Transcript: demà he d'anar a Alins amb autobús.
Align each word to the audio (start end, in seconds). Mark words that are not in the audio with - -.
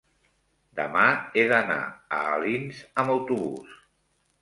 demà 0.79 1.03
he 1.35 1.45
d'anar 1.53 1.79
a 2.19 2.25
Alins 2.33 2.83
amb 3.05 3.17
autobús. 3.21 3.81